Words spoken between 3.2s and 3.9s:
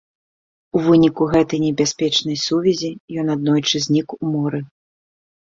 ён аднойчы